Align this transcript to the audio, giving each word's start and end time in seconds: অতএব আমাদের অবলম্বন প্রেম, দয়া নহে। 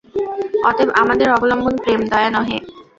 অতএব 0.69 0.89
আমাদের 1.01 1.27
অবলম্বন 1.31 1.75
প্রেম, 1.83 2.01
দয়া 2.11 2.29
নহে। 2.35 2.57